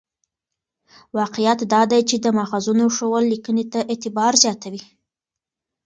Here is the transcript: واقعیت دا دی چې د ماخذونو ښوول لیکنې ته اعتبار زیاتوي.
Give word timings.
واقعیت 1.19 1.59
دا 1.73 1.81
دی 1.91 2.01
چې 2.09 2.15
د 2.19 2.27
ماخذونو 2.37 2.85
ښوول 2.95 3.23
لیکنې 3.33 3.65
ته 3.71 3.79
اعتبار 3.91 4.33
زیاتوي. 4.43 4.83